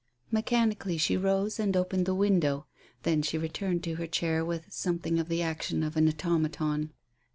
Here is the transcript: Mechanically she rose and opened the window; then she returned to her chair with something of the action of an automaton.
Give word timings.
Mechanically 0.31 0.97
she 0.97 1.15
rose 1.15 1.59
and 1.59 1.77
opened 1.77 2.07
the 2.07 2.15
window; 2.15 2.65
then 3.03 3.21
she 3.21 3.37
returned 3.37 3.83
to 3.83 3.97
her 3.97 4.07
chair 4.07 4.43
with 4.43 4.65
something 4.73 5.19
of 5.19 5.29
the 5.29 5.43
action 5.43 5.83
of 5.83 5.95
an 5.95 6.07
automaton. 6.09 6.91